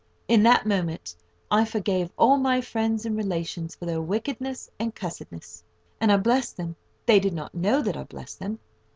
[0.27, 1.15] In that moment
[1.51, 5.63] I forgave all my friends and relations for their wickedness and cussedness,
[5.99, 6.75] and I blessed them.
[7.05, 8.57] They did not know that I blessed them.